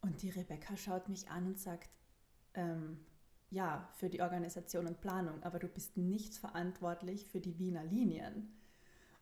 Und 0.00 0.22
die 0.22 0.30
Rebecca 0.30 0.74
schaut 0.78 1.10
mich 1.10 1.28
an 1.28 1.46
und 1.48 1.58
sagt, 1.58 1.90
ähm, 2.54 2.98
ja, 3.50 3.90
für 3.92 4.08
die 4.08 4.22
Organisation 4.22 4.86
und 4.86 5.02
Planung, 5.02 5.42
aber 5.42 5.58
du 5.58 5.68
bist 5.68 5.98
nicht 5.98 6.34
verantwortlich 6.34 7.26
für 7.26 7.40
die 7.40 7.58
Wiener 7.58 7.84
Linien. 7.84 8.56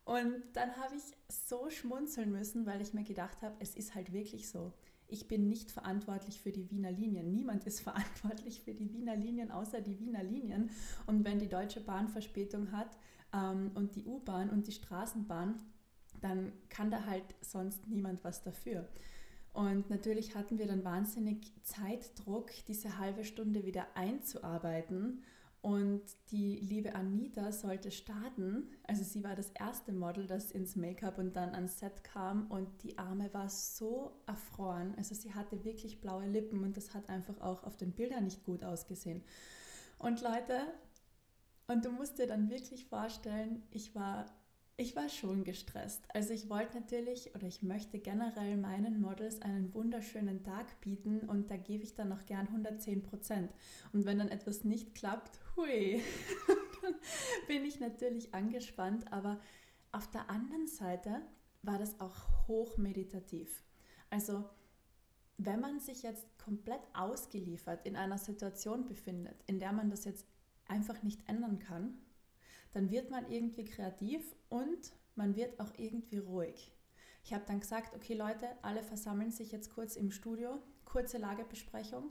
Und 0.05 0.43
dann 0.53 0.77
habe 0.77 0.97
ich 0.97 1.03
so 1.29 1.71
schmunzeln 1.71 2.31
müssen, 2.31 2.67
weil 2.67 2.81
ich 2.81 2.93
mir 2.93 3.05
gedacht 3.05 3.41
habe, 3.43 3.55
es 3.61 3.75
ist 3.75 3.95
halt 3.95 4.13
wirklich 4.13 4.49
so. 4.49 4.73
Ich 5.07 5.29
bin 5.29 5.49
nicht 5.49 5.71
verantwortlich 5.71 6.41
für 6.41 6.53
die 6.53 6.71
Wiener 6.71 6.93
Linien. 6.93 7.33
Niemand 7.33 7.65
ist 7.65 7.81
verantwortlich 7.83 8.61
für 8.61 8.75
die 8.75 8.93
Wiener 8.93 9.17
Linien 9.17 9.51
außer 9.51 9.81
die 9.81 9.99
Wiener 9.99 10.23
Linien. 10.23 10.71
Und 11.07 11.25
wenn 11.25 11.39
die 11.39 11.49
Deutsche 11.49 11.81
Bahn 11.81 12.09
Verspätung 12.09 12.73
hat 12.73 12.99
ähm, 13.33 13.71
und 13.75 13.97
die 13.97 14.05
U-Bahn 14.05 14.51
und 14.51 14.67
die 14.67 14.73
Straßenbahn, 14.73 15.55
dann 16.21 16.53
kann 16.69 16.91
da 16.91 17.05
halt 17.07 17.25
sonst 17.41 17.87
niemand 17.89 18.25
was 18.25 18.43
dafür. 18.43 18.89
Und 19.53 19.89
natürlich 19.89 20.35
hatten 20.35 20.59
wir 20.59 20.67
dann 20.67 20.85
wahnsinnig 20.85 21.53
Zeitdruck, 21.63 22.51
diese 22.67 22.99
halbe 22.99 23.25
Stunde 23.25 23.65
wieder 23.65 23.87
einzuarbeiten. 23.95 25.23
Und 25.65 26.03
die 26.31 26.57
liebe 26.57 26.95
Anita 26.95 27.51
sollte 27.51 27.91
starten. 27.91 28.69
Also 28.87 29.03
sie 29.03 29.25
war 29.25 29.35
das 29.35 29.51
erste 29.53 29.95
Model, 29.95 30.27
das 30.27 30.51
ins 30.51 30.77
Make-up 30.77 31.17
und 31.17 31.37
dann 31.37 31.55
ans 31.55 31.79
Set 31.79 32.05
kam 32.05 32.51
und 32.51 32.69
die 32.83 32.99
Arme 32.99 33.33
war 33.33 33.49
so 33.49 34.13
erfroren. 34.27 34.93
Also 34.99 35.15
sie 35.15 35.33
hatte 35.33 35.65
wirklich 35.65 36.03
blaue 36.03 36.27
Lippen 36.27 36.63
und 36.65 36.77
das 36.77 36.93
hat 36.93 37.09
einfach 37.09 37.41
auch 37.41 37.65
auf 37.65 37.79
den 37.79 37.93
Bildern 37.93 38.25
nicht 38.25 38.45
gut 38.45 38.63
ausgesehen. 38.63 39.23
Und 39.97 40.21
Leute, 40.21 40.61
und 41.67 41.87
du 41.87 41.93
musst 41.93 42.19
dir 42.19 42.27
dann 42.27 42.51
wirklich 42.51 42.85
vorstellen, 42.85 43.63
ich 43.71 43.95
war 43.95 44.27
ich 44.77 44.97
war 44.97 45.09
schon 45.09 45.45
gestresst. 45.45 46.03
Also 46.13 46.33
ich 46.33 46.51
wollte 46.51 46.81
natürlich 46.81 47.33
oder 47.35 47.47
ich 47.47 47.63
möchte 47.63 48.01
generell 48.01 48.57
meinen 48.57 49.01
Models 49.01 49.41
einen 49.41 49.73
wunderschönen 49.73 50.43
Tag 50.43 50.81
bieten 50.81 51.21
und 51.21 51.51
da 51.51 51.57
gebe 51.57 51.85
ich 51.85 51.95
dann 51.95 52.13
auch 52.13 52.27
gern 52.27 52.49
110 52.49 53.03
Prozent. 53.05 53.53
Und 53.93 54.05
wenn 54.05 54.19
dann 54.19 54.31
etwas 54.31 54.65
nicht 54.65 54.95
klappt, 54.97 55.39
hui, 55.57 56.03
dann 56.83 56.95
bin 57.49 57.65
ich 57.65 57.81
natürlich 57.81 58.35
angespannt. 58.35 59.13
Aber 59.13 59.41
auf 59.93 60.11
der 60.11 60.31
anderen 60.31 60.67
Seite 60.67 61.23
war 61.63 61.79
das 61.79 62.01
auch 62.01 62.49
hochmeditativ. 62.49 63.63
Also 64.11 64.45
wenn 65.37 65.61
man 65.61 65.81
sich 65.81 66.03
jetzt 66.03 66.27
komplett 66.39 66.83
ausgeliefert 66.93 67.87
in 67.87 67.97
einer 67.97 68.19
Situation 68.19 68.87
befindet, 68.87 69.43
in 69.47 69.59
der 69.59 69.73
man 69.73 69.91
das 69.91 70.05
jetzt 70.05 70.27
einfach 70.67 71.03
nicht 71.03 71.29
ändern 71.29 71.59
kann, 71.59 71.99
dann 72.73 72.91
wird 72.91 73.11
man 73.11 73.31
irgendwie 73.31 73.65
kreativ 73.65 74.35
und 74.49 74.93
man 75.15 75.37
wird 75.37 75.59
auch 75.61 75.73
irgendwie 75.77 76.19
ruhig. 76.19 76.73
Ich 77.25 77.33
habe 77.33 77.45
dann 77.47 77.61
gesagt, 77.61 77.95
okay 77.95 78.15
Leute, 78.15 78.49
alle 78.63 78.83
versammeln 78.83 79.31
sich 79.31 79.53
jetzt 79.53 79.71
kurz 79.71 79.97
im 79.97 80.11
Studio, 80.11 80.61
kurze 80.85 81.19
Lagebesprechung. 81.19 82.11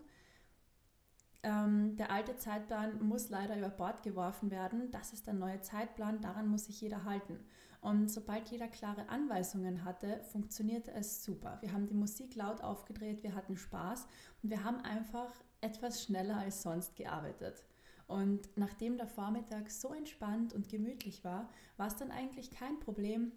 Ähm, 1.44 1.98
der 1.98 2.10
alte 2.10 2.38
Zeitplan 2.38 3.06
muss 3.06 3.30
leider 3.30 3.58
über 3.58 3.70
Bord 3.70 4.02
geworfen 4.02 4.50
werden. 4.50 4.90
Das 4.92 5.12
ist 5.12 5.28
der 5.28 5.34
neue 5.34 5.60
Zeitplan, 5.60 6.22
daran 6.22 6.48
muss 6.48 6.66
sich 6.66 6.80
jeder 6.80 7.04
halten. 7.04 7.38
Und 7.82 8.10
sobald 8.10 8.48
jeder 8.48 8.70
klare 8.70 9.10
Anweisungen 9.10 9.84
hatte, 9.84 10.24
funktionierte 10.32 10.92
es 10.94 11.22
super. 11.22 11.58
Wir 11.60 11.74
haben 11.74 11.86
die 11.86 11.94
Musik 11.94 12.36
laut 12.36 12.62
aufgedreht, 12.62 13.24
wir 13.24 13.36
hatten 13.36 13.58
Spaß 13.58 14.08
und 14.42 14.50
wir 14.50 14.64
haben 14.64 14.80
einfach 14.82 15.34
etwas 15.60 16.02
schneller 16.02 16.38
als 16.38 16.62
sonst 16.62 16.96
gearbeitet. 16.96 17.66
Und 18.08 18.48
nachdem 18.56 18.96
der 18.98 19.08
Vormittag 19.08 19.70
so 19.70 19.94
entspannt 19.94 20.54
und 20.54 20.70
gemütlich 20.70 21.26
war, 21.26 21.50
war 21.76 21.88
es 21.88 21.98
dann 21.98 22.12
eigentlich 22.12 22.52
kein 22.52 22.80
Problem, 22.80 23.34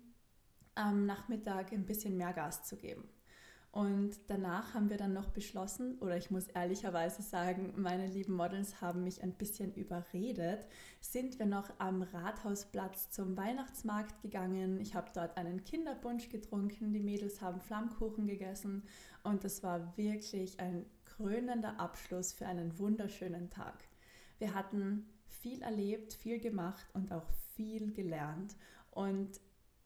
am 0.76 1.06
Nachmittag 1.06 1.72
ein 1.72 1.86
bisschen 1.86 2.16
mehr 2.16 2.32
Gas 2.32 2.62
zu 2.64 2.76
geben. 2.76 3.08
Und 3.76 4.16
danach 4.28 4.72
haben 4.72 4.88
wir 4.88 4.96
dann 4.96 5.12
noch 5.12 5.28
beschlossen, 5.28 5.98
oder 5.98 6.16
ich 6.16 6.30
muss 6.30 6.46
ehrlicherweise 6.46 7.20
sagen, 7.20 7.74
meine 7.76 8.06
lieben 8.06 8.32
Models 8.32 8.80
haben 8.80 9.04
mich 9.04 9.22
ein 9.22 9.34
bisschen 9.34 9.74
überredet, 9.74 10.66
sind 11.02 11.38
wir 11.38 11.44
noch 11.44 11.68
am 11.76 12.00
Rathausplatz 12.00 13.10
zum 13.10 13.36
Weihnachtsmarkt 13.36 14.22
gegangen. 14.22 14.80
Ich 14.80 14.94
habe 14.94 15.10
dort 15.12 15.36
einen 15.36 15.62
Kinderbunsch 15.62 16.30
getrunken, 16.30 16.94
die 16.94 17.00
Mädels 17.00 17.42
haben 17.42 17.60
Flammkuchen 17.60 18.26
gegessen 18.26 18.82
und 19.24 19.44
es 19.44 19.62
war 19.62 19.94
wirklich 19.98 20.58
ein 20.58 20.86
krönender 21.04 21.78
Abschluss 21.78 22.32
für 22.32 22.46
einen 22.46 22.78
wunderschönen 22.78 23.50
Tag. 23.50 23.84
Wir 24.38 24.54
hatten 24.54 25.06
viel 25.26 25.60
erlebt, 25.60 26.14
viel 26.14 26.40
gemacht 26.40 26.86
und 26.94 27.12
auch 27.12 27.28
viel 27.54 27.92
gelernt. 27.92 28.56
Und 28.90 29.38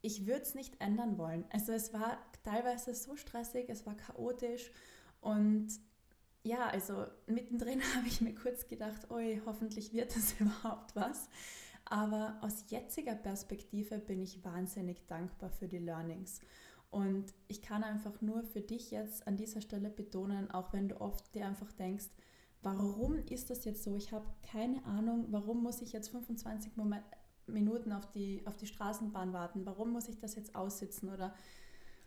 ich 0.02 0.26
würde 0.26 0.42
es 0.42 0.54
nicht 0.54 0.80
ändern 0.80 1.18
wollen. 1.18 1.44
Also 1.50 1.72
es 1.72 1.92
war 1.92 2.18
teilweise 2.42 2.94
so 2.94 3.16
stressig, 3.16 3.68
es 3.68 3.86
war 3.86 3.96
chaotisch 3.96 4.70
und 5.20 5.68
ja, 6.42 6.68
also 6.68 7.06
mittendrin 7.26 7.82
habe 7.96 8.06
ich 8.06 8.20
mir 8.20 8.34
kurz 8.34 8.68
gedacht, 8.68 9.10
oi, 9.10 9.40
hoffentlich 9.44 9.92
wird 9.92 10.14
das 10.16 10.34
überhaupt 10.40 10.96
was. 10.96 11.28
Aber 11.84 12.38
aus 12.40 12.66
jetziger 12.68 13.14
Perspektive 13.14 13.98
bin 13.98 14.22
ich 14.22 14.44
wahnsinnig 14.44 15.06
dankbar 15.06 15.50
für 15.50 15.66
die 15.66 15.78
Learnings. 15.78 16.40
Und 16.90 17.34
ich 17.48 17.62
kann 17.62 17.84
einfach 17.84 18.20
nur 18.20 18.42
für 18.42 18.60
dich 18.60 18.90
jetzt 18.90 19.26
an 19.26 19.36
dieser 19.36 19.60
Stelle 19.60 19.90
betonen, 19.90 20.50
auch 20.50 20.72
wenn 20.72 20.88
du 20.88 21.00
oft 21.00 21.34
dir 21.34 21.46
einfach 21.46 21.70
denkst, 21.72 22.06
warum 22.62 23.16
ist 23.26 23.50
das 23.50 23.64
jetzt 23.64 23.84
so? 23.84 23.94
Ich 23.96 24.12
habe 24.12 24.26
keine 24.42 24.84
Ahnung, 24.84 25.26
warum 25.30 25.62
muss 25.62 25.82
ich 25.82 25.92
jetzt 25.92 26.10
25 26.10 26.76
Moment, 26.76 27.04
Minuten 27.52 27.92
auf 27.92 28.10
die, 28.10 28.42
auf 28.46 28.56
die 28.56 28.66
Straßenbahn 28.66 29.32
warten? 29.32 29.66
Warum 29.66 29.92
muss 29.92 30.08
ich 30.08 30.18
das 30.18 30.34
jetzt 30.34 30.54
aussitzen? 30.54 31.08
Oder 31.08 31.34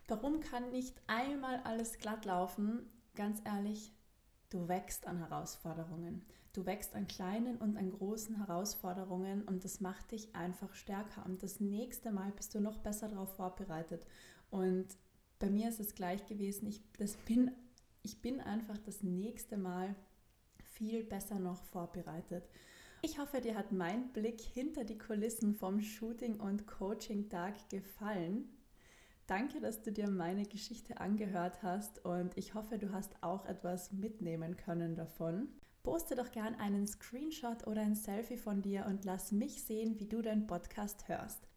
warum 0.08 0.40
kann 0.40 0.72
nicht 0.72 1.02
einmal 1.08 1.60
alles 1.64 1.98
glatt 2.00 2.26
laufen? 2.26 2.90
Ganz 3.16 3.42
ehrlich, 3.46 3.92
du 4.50 4.68
wächst 4.68 5.08
an 5.08 5.18
Herausforderungen. 5.18 6.26
Du 6.54 6.68
wächst 6.68 6.94
an 6.94 7.08
kleinen 7.08 7.58
und 7.58 7.78
an 7.78 7.92
großen 7.92 8.38
Herausforderungen 8.38 9.42
und 9.44 9.64
das 9.64 9.82
macht 9.82 10.12
dich 10.12 10.36
einfach 10.36 10.74
stärker. 10.76 11.26
Und 11.26 11.42
das 11.42 11.60
nächste 11.60 12.12
Mal 12.12 12.32
bist 12.32 12.54
du 12.54 12.60
noch 12.60 12.78
besser 12.78 13.08
darauf 13.08 13.36
vorbereitet. 13.36 14.06
Und 14.52 14.88
bei 15.40 15.50
mir 15.50 15.70
ist 15.70 15.80
es 15.80 15.96
gleich 15.96 16.26
gewesen, 16.28 16.68
ich, 16.68 16.82
das 17.00 17.18
bin, 17.18 17.52
ich 18.04 18.22
bin 18.22 18.40
einfach 18.40 18.78
das 18.78 19.02
nächste 19.02 19.58
Mal 19.58 19.96
viel 20.64 21.04
besser 21.04 21.40
noch 21.40 21.64
vorbereitet. 21.64 22.48
Ich 23.05 23.19
hoffe, 23.19 23.41
dir 23.41 23.55
hat 23.55 23.74
mein 23.74 24.13
Blick 24.13 24.39
hinter 24.39 24.86
die 24.86 24.98
Kulissen 24.98 25.55
vom 25.55 25.81
Shooting- 25.81 26.39
und 26.39 26.67
Coaching-Tag 26.67 27.69
gefallen. 27.69 28.48
Danke, 29.27 29.60
dass 29.60 29.81
du 29.81 29.91
dir 29.91 30.10
meine 30.10 30.45
Geschichte 30.45 31.01
angehört 31.01 31.62
hast 31.63 32.05
und 32.05 32.38
ich 32.38 32.53
hoffe, 32.53 32.77
du 32.77 32.93
hast 32.93 33.22
auch 33.22 33.45
etwas 33.45 33.91
mitnehmen 33.91 34.55
können 34.55 34.95
davon. 34.95 35.50
Poste 35.83 36.15
doch 36.15 36.31
gern 36.31 36.55
einen 36.55 36.88
Screenshot 36.88 37.67
oder 37.67 37.81
ein 37.81 37.95
Selfie 37.95 38.38
von 38.38 38.62
dir 38.62 38.86
und 38.86 39.03
lass 39.03 39.33
mich 39.33 39.65
sehen, 39.65 40.00
wie 40.00 40.07
du 40.07 40.22
deinen 40.22 40.48
Podcast 40.48 41.10
hörst. 41.10 41.50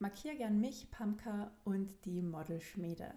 Markier 0.00 0.34
gern 0.34 0.60
mich, 0.60 0.90
Pamka 0.90 1.52
und 1.62 2.04
die 2.04 2.20
Modelschmiede. 2.20 3.14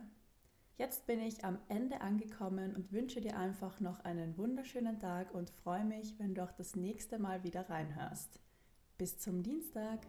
Jetzt 0.79 1.07
bin 1.07 1.19
ich 1.19 1.43
am 1.43 1.57
Ende 1.67 1.99
angekommen 1.99 2.73
und 2.73 2.93
wünsche 2.93 3.19
dir 3.19 3.37
einfach 3.37 3.81
noch 3.81 3.99
einen 4.05 4.37
wunderschönen 4.37 4.97
Tag 4.97 5.33
und 5.33 5.49
freue 5.49 5.83
mich, 5.83 6.17
wenn 6.19 6.33
du 6.33 6.41
auch 6.41 6.53
das 6.53 6.77
nächste 6.77 7.19
Mal 7.19 7.43
wieder 7.43 7.69
reinhörst. 7.69 8.39
Bis 8.97 9.19
zum 9.19 9.43
Dienstag. 9.43 9.99